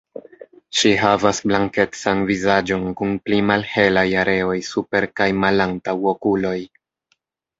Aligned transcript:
Ŝi 0.77 0.91
havas 0.99 1.41
blankecan 1.49 2.23
vizaĝon 2.29 2.87
kun 3.01 3.13
pli 3.27 3.41
malhelaj 3.49 4.05
areoj 4.21 4.57
super 4.69 5.07
kaj 5.21 5.27
malantaŭ 5.43 5.95
okuloj. 6.13 6.57